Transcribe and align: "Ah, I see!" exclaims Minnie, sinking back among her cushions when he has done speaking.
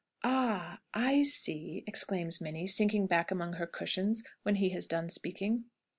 "Ah, 0.23 0.79
I 0.95 1.21
see!" 1.21 1.83
exclaims 1.85 2.41
Minnie, 2.41 2.65
sinking 2.65 3.05
back 3.05 3.29
among 3.29 3.53
her 3.53 3.67
cushions 3.67 4.23
when 4.41 4.55
he 4.55 4.69
has 4.69 4.87
done 4.87 5.09
speaking. 5.09 5.65